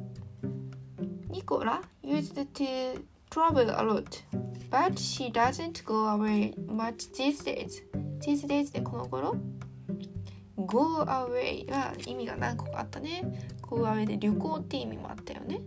[1.28, 4.22] ニコラ used to travel a lot,
[4.70, 7.82] but she doesn't go away much these days.
[8.20, 9.36] These days でこの頃
[10.56, 13.30] Go away は意味が何個かあったね。
[13.60, 15.60] Go away で旅行って意味もあったよね。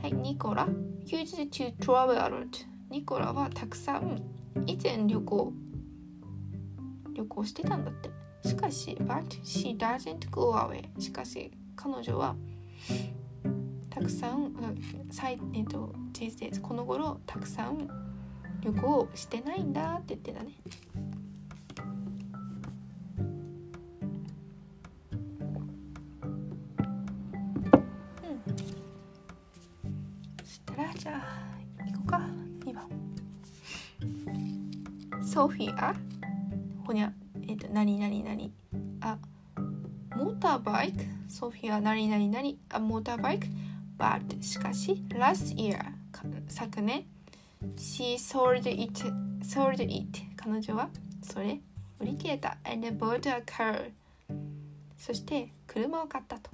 [0.00, 0.68] はい、ニコラ
[1.06, 2.46] used to travel a lot.
[2.88, 4.22] ニコラはたくさん
[4.64, 5.52] 以前旅行
[7.14, 8.11] 旅行してたんだって
[8.44, 10.88] しかし but she doesn't go away.
[11.00, 12.34] しかし彼女は
[13.88, 17.88] たくさん、うんさいえっと、these days この頃たくさん
[18.62, 20.52] 旅行してないんだって言ってたね。
[28.22, 28.56] うん。
[30.46, 32.20] したったらじゃあ行こうか
[32.64, 32.88] 2番。
[35.24, 35.94] ソフィア
[36.86, 37.12] ほにゃ。
[37.52, 38.50] えっ、と何何何？
[39.02, 39.18] あ
[40.16, 42.58] モーターバイクソフィア何何何？
[42.70, 43.46] あモーターバイク
[43.98, 45.78] but しかし last year
[46.48, 47.04] 昨年。
[47.76, 48.90] she sold it
[49.42, 50.88] sold it 彼女は
[51.22, 51.60] それ
[52.00, 52.56] 売り切れた。
[52.64, 53.90] and bought a car
[54.96, 56.50] そして車を買ったと。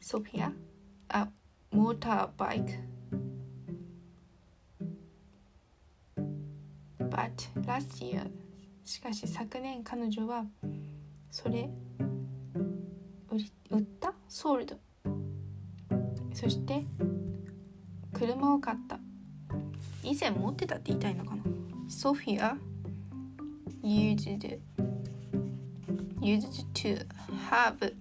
[0.00, 0.52] ソフィア？
[1.08, 1.28] あ
[1.72, 2.74] モーターバイク
[7.10, 7.30] but
[7.66, 8.28] last year
[8.84, 10.44] しかし昨年彼女は
[11.30, 11.70] それ
[13.30, 14.76] 売り売った？sold
[16.32, 16.84] そして
[18.12, 18.98] 車を買った。
[20.02, 21.42] 以前持ってたって言いたいのかな？
[21.88, 22.56] ソフィア
[23.82, 24.58] used
[26.20, 27.06] used to
[27.50, 27.92] have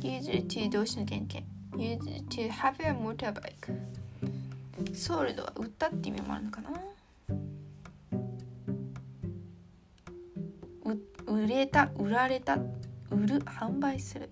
[0.00, 1.42] used to 動詞の原型
[1.76, 3.78] used to have a motorbike
[4.94, 6.70] ソールドは売ったって意味もあるのかな？
[11.40, 12.58] 売れた売られた
[13.10, 14.28] 売る販売する。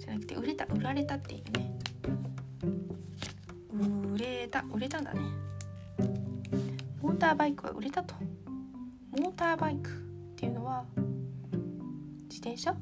[0.00, 1.78] じゃなくて売れた売られたっていうね。
[4.14, 5.20] 売れた売れたんだね。
[7.02, 8.14] モーターバイクは売れたと。
[9.18, 9.92] モーターバイクっ
[10.34, 10.86] ていうのは
[12.30, 12.74] 自転車？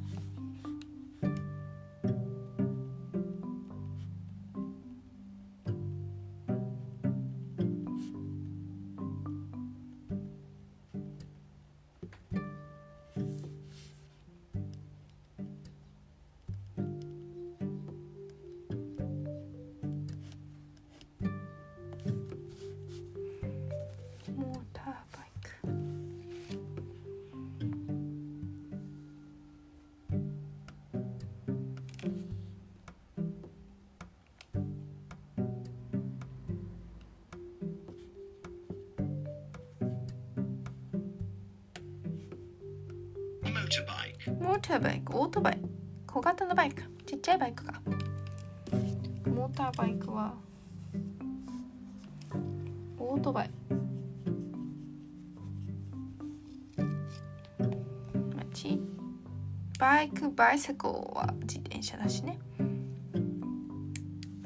[60.30, 62.38] バイクバイセコは自転車だしね。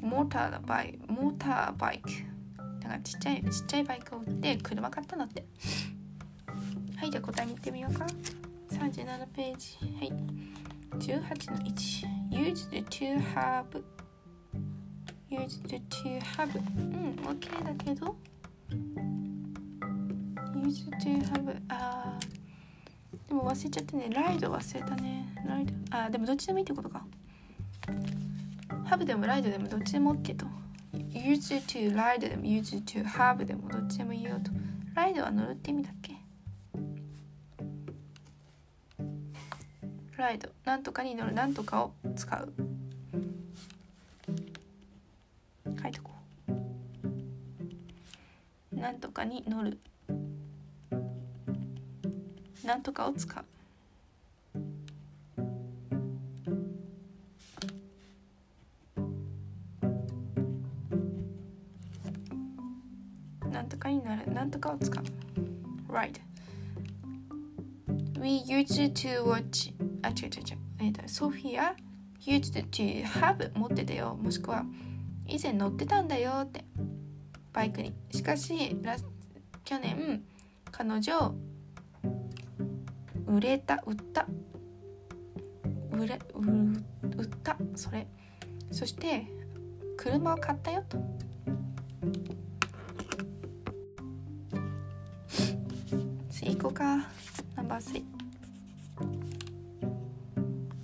[0.01, 2.09] モーターのバイモーターバイク。
[2.81, 5.45] だからちっちゃいちっちゃいバイクを売って車買ったんだって。
[6.97, 8.05] はいじゃあ答え見てみようか。
[8.71, 9.77] 37ページ。
[9.99, 10.11] はい。
[10.99, 13.65] 18の1 used to have
[15.29, 18.15] used to have うん OK だけど。
[20.55, 21.94] used to have あ
[23.27, 24.09] でも忘れちゃったね。
[24.09, 25.25] ライド忘れたね。
[25.45, 25.73] ライド。
[25.91, 27.05] あでもどっちでもいいってことか。
[28.85, 30.45] have でもライドでもどっちでも OK と。
[30.93, 32.43] used to ride でも。
[32.43, 34.51] used to have でもどっちでもいいよと。
[34.93, 36.15] ライドは乗るって意味だっけ？
[40.17, 40.49] ライド。
[40.63, 41.33] なんとかに乗る。
[41.33, 42.53] なんとかを使う。
[45.81, 46.11] 書いとこ
[48.71, 48.75] う。
[48.75, 49.79] なんとかに乗る。
[52.65, 53.45] なんとかを使う。
[63.51, 64.31] なんとかになる。
[64.33, 65.03] なんとかを使う。
[65.87, 66.19] Right.
[68.19, 69.71] We used to watch.
[70.01, 70.57] あ違う違う違う。
[70.79, 71.75] えっ、とソフィア
[72.19, 74.17] used to have 持ってたよ。
[74.19, 74.65] もしくは
[75.27, 76.65] 以前乗ってたんだよって。
[77.53, 77.93] バイクに。
[78.11, 78.75] しかし
[79.63, 80.23] 去年
[80.71, 81.35] 彼女
[83.27, 84.25] 売れた売った。
[85.91, 86.41] 売れ売
[87.17, 87.57] 売った。
[87.75, 88.07] それ。
[88.71, 89.25] そして
[89.97, 90.97] 車を買ったよと。
[96.29, 96.97] 次行こうか。
[97.55, 98.03] ナンバー3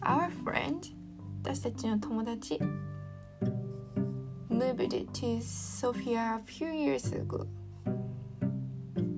[0.01, 0.79] Our friend
[1.43, 2.59] 私たちの友達。
[4.61, 7.47] moved to Sofia a few years ago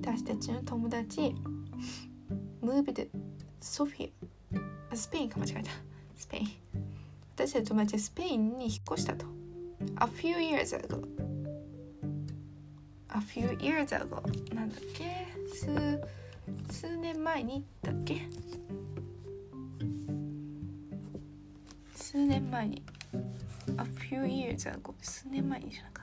[0.02, 1.36] 私たちの友達。
[2.64, 3.10] Moved
[3.62, 4.10] Sofia
[4.94, 5.72] スペインか間違えた。
[6.16, 6.48] スペイン。
[7.36, 9.26] 私たちの友達はスペインに引っ越したと。
[10.00, 11.04] A few years ago.
[13.10, 14.22] A few years ago.
[14.54, 15.28] なんだっけ？
[15.54, 16.02] 数
[16.72, 18.22] 数年前にだっけ？
[21.96, 22.84] 数年前に。
[23.68, 26.03] A few years ago 数年前にじゃなか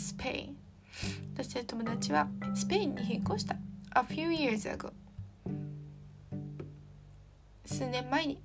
[0.00, 0.56] スペイン
[1.34, 3.54] 私たち友達はスペインに変更した。
[3.94, 4.56] A
[7.66, 8.40] 数年前に,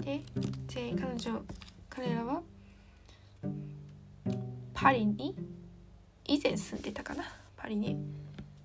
[0.00, 1.42] 彼女
[1.88, 2.42] 彼らは
[4.74, 5.34] パリに
[6.26, 7.24] 以前住んでたかな。
[7.56, 7.96] パリに。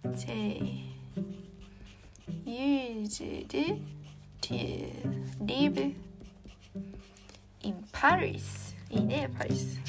[0.03, 0.61] で
[2.45, 3.79] used to
[5.45, 5.93] live
[7.61, 8.80] in Paris.
[8.91, 9.79] いいねパリス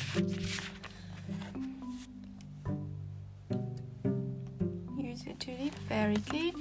[4.96, 6.55] Used to live very good.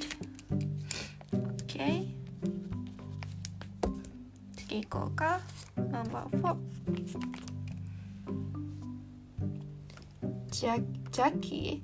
[1.67, 2.07] OK
[4.57, 5.39] 次行こうか。
[5.77, 6.55] No.4
[10.49, 11.83] ジャジャッキ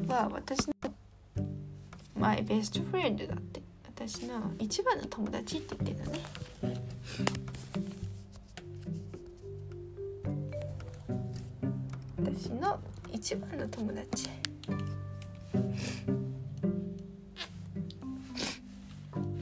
[0.00, 0.06] ー？
[0.08, 0.74] は私の
[2.16, 3.62] My best friend だって。
[3.96, 6.18] 私の一番の友達って言ってたね。
[13.24, 14.28] 一番の友達。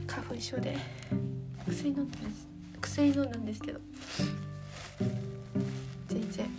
[0.07, 0.77] 花粉症で。
[1.67, 2.47] 薬飲んでます。
[2.79, 3.81] 薬飲んだんですけど。
[6.07, 6.49] 全然。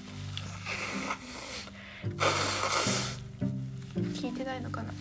[4.20, 4.92] 効いてないのかな。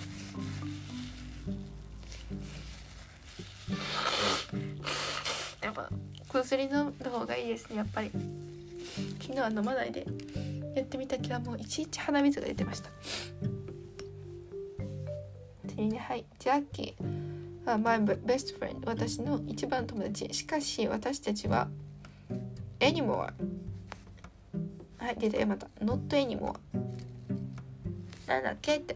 [5.61, 5.89] やっぱ
[6.30, 8.09] 薬飲んだ方がいいですねやっぱり。
[9.21, 10.07] 昨日は飲まないで。
[10.94, 12.89] ってみたけどもういちいち鼻水が出てました。
[15.68, 16.26] 次にはい。
[16.38, 17.66] ジャッキー。
[17.66, 20.32] は My best friend 私の一番友達。
[20.32, 21.68] しかし私たちは
[22.80, 23.32] anymore
[24.98, 25.68] はい出たよまた。
[25.84, 26.60] not anymore
[28.28, 28.76] なんだっけ？
[28.76, 28.96] って。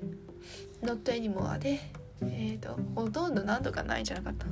[0.84, 1.80] not anymore で
[2.22, 4.46] えっ、ー、とほとんど何度かないじゃなかった。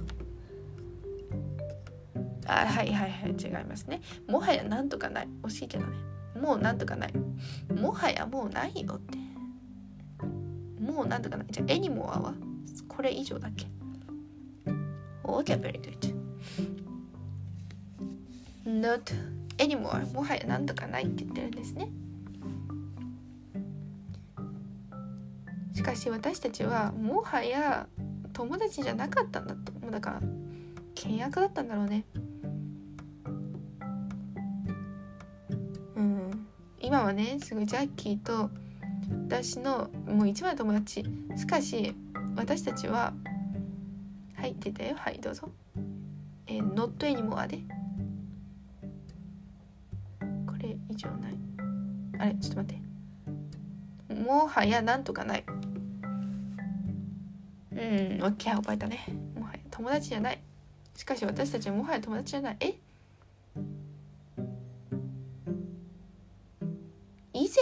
[2.47, 3.31] あはいはいはい。
[3.31, 4.01] 違いますね。
[4.27, 5.27] もはやなんとかない。
[5.43, 6.14] 惜しいけどね。
[6.41, 7.13] もうなんとかない。
[7.73, 9.17] もはやもうないよって。
[10.81, 11.47] もうなんとかない。
[11.49, 12.33] じゃあエニモアは？
[12.87, 13.65] これ以上だっけ
[15.23, 16.15] ？OK very good
[18.65, 19.01] not
[19.57, 21.89] anymore もはやなんとかないって言ってるんですね。
[25.73, 27.87] しかし私たちはもはや
[28.33, 29.71] 友達じゃなかったんだと。
[29.73, 30.21] もうだから
[30.95, 32.05] 契約だったんだろうね。
[36.85, 38.51] 今はねすごいジャッキーと
[39.27, 41.03] 私のもう一番の友達。
[41.35, 41.95] しかし
[42.35, 43.11] 私たちは
[44.35, 44.95] はい出たよ。
[44.95, 45.49] はいどうぞ。
[46.45, 47.57] えー、not anymore で。
[50.45, 51.37] これ以上ない。
[52.19, 52.77] あれちょっと待っ
[54.07, 54.13] て。
[54.13, 55.43] もはやなんとかない。
[57.71, 59.07] うん、オッケー覚えたね。
[59.35, 60.39] もはや友達じゃない。
[60.95, 62.57] しかし私たちはもはや友達じゃない。
[62.59, 62.75] え？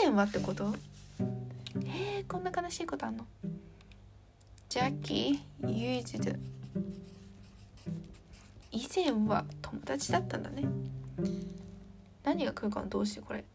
[0.03, 0.75] 以前はってこと
[1.85, 3.25] えー、こんな悲しいことあんの
[4.67, 6.29] ジャッキー、ユージド。
[8.69, 10.65] 以前は友達だったんだね。
[12.21, 13.45] 何が来るかなどうしてこれ。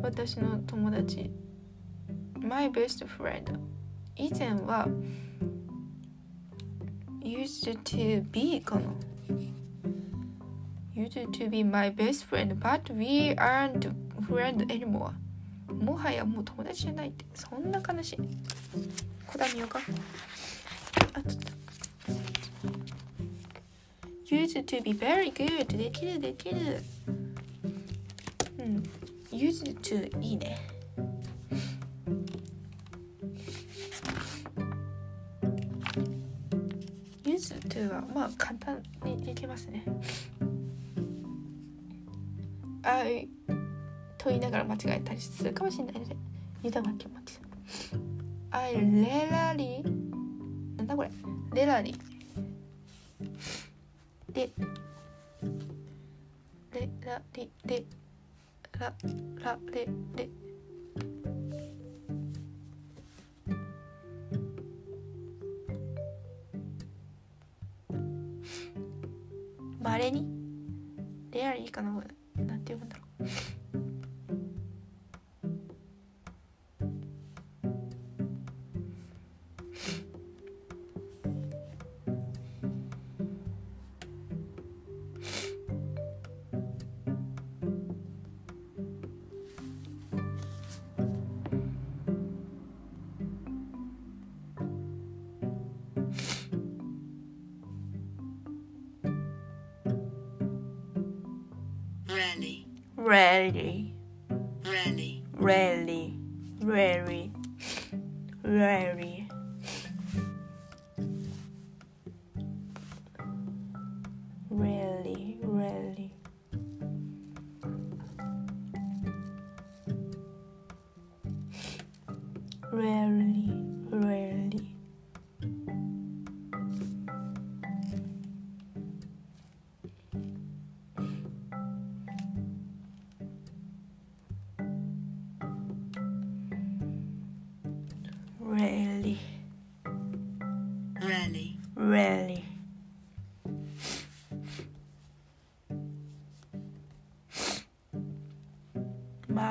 [0.00, 1.30] 私の友達。
[2.40, 3.60] My best friend.
[4.16, 4.88] 以前は
[7.20, 8.90] used to be かな
[10.94, 13.92] used to be my best friend but we aren't
[14.26, 15.12] friend anymore
[15.80, 17.24] もはやもう友達じゃないって。
[17.34, 18.16] そんな悲しい。
[19.26, 19.80] こだみようか？
[21.14, 21.28] あと。
[24.28, 26.82] Used to be very good できるできる。
[28.58, 28.82] うん。
[29.30, 30.58] Used to いいね。
[37.24, 39.84] Used to はまあ簡単にできますね。
[42.82, 43.28] I
[44.26, 46.16] と言いながら間違えたりするかもしれないので
[46.60, 47.38] 二度巻き持ち
[48.50, 49.84] I rarely
[50.76, 51.10] なんだこれ
[51.52, 51.94] ？rarely でラリ
[54.34, 54.50] レ
[57.06, 57.22] ラ
[59.44, 60.28] ラレレ
[69.80, 70.26] まれに？
[71.30, 72.15] レアリーかなこれ。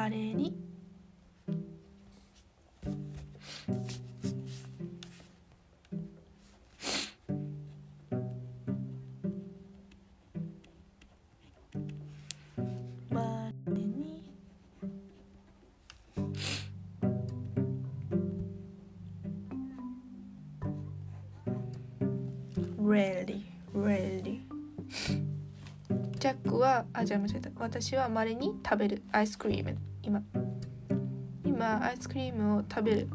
[0.05, 0.55] まれに。
[13.19, 13.73] まれ
[23.25, 23.45] に。
[26.19, 27.49] ジャックはあじゃあ間違えた。
[27.57, 29.01] 私はまれに食べる。
[29.11, 29.94] アイスクリーム。
[31.65, 33.07] 今今アイスクリームを食べる。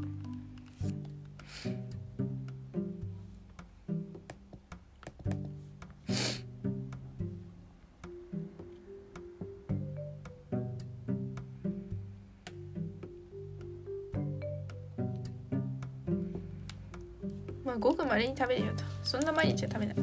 [17.64, 18.82] まあごくまれに食べるよと。
[19.04, 19.96] そんな毎日は食べない。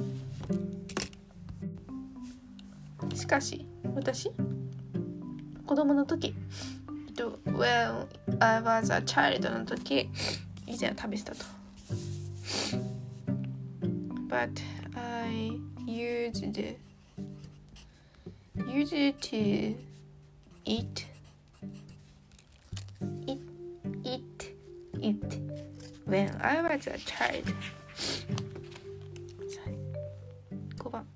[3.14, 4.32] しかし私
[5.66, 6.34] 子供の時
[7.10, 8.07] えっと When
[8.40, 10.10] I was a child の時
[10.68, 11.46] 以前は食べてたと
[14.30, 14.62] But
[14.96, 16.44] I used
[18.68, 19.76] used to
[20.66, 21.06] eat
[23.26, 23.40] eat
[24.04, 24.56] eat
[25.02, 25.40] eat
[26.06, 27.54] when I was a child
[30.78, 31.08] 5番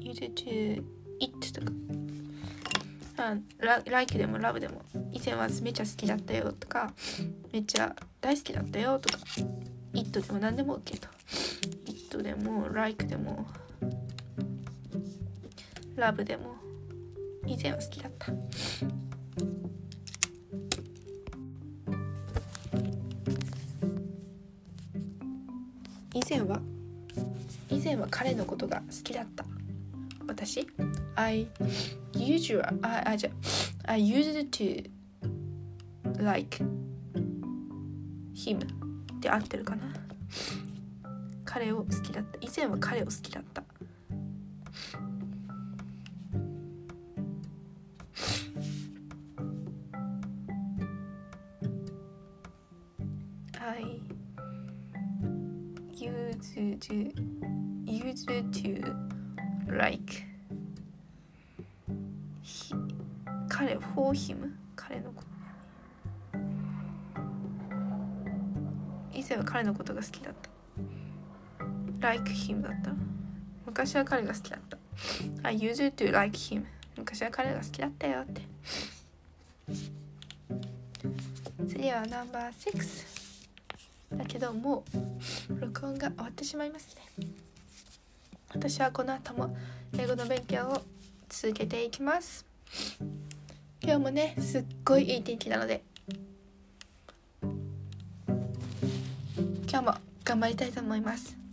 [0.00, 0.84] used to
[1.18, 1.72] eat とか
[3.16, 4.82] あラ like でも love でも
[5.24, 6.92] 前はめっちゃ好きだったよとか
[7.52, 9.24] めっちゃ大好きだったよとか
[9.94, 11.08] it でも何でも OK と。
[11.86, 13.46] it でも like でも
[15.96, 16.56] love でも
[17.46, 18.32] 以前は好きだった。
[26.12, 26.60] 以前は
[27.70, 29.44] 以前は彼のことが好きだった。
[30.26, 30.66] 私
[31.16, 31.46] ？I
[32.12, 33.18] usually I, I,
[33.86, 34.93] I used to
[36.24, 36.64] like
[38.34, 38.64] him
[39.16, 39.92] って合ってるかな？
[41.44, 42.38] 彼を好きだった。
[42.40, 43.63] 以前は彼を好きだった。
[73.76, 74.78] 昔は彼が好きだった。
[75.42, 76.64] I used to like him.
[76.96, 78.42] 昔は彼が好きだったよって。
[81.68, 84.84] 次はナンバー6だけども
[85.50, 87.26] う録音が終わってしまいますね。
[88.50, 89.56] 私はこの後も
[89.98, 90.82] 英語の勉強を
[91.28, 92.46] 続けていきます。
[93.82, 95.82] 今日もねすっごいいい天気なので。
[99.68, 101.43] 今日も頑張りたいと思います。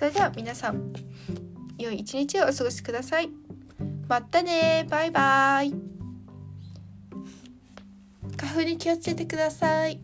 [0.00, 0.94] それでは皆さん
[1.76, 3.28] 良い一日をお過ごしください。
[4.08, 4.86] またね。
[4.88, 5.74] バイバイ。
[8.34, 10.00] 花粉に気をつけてください。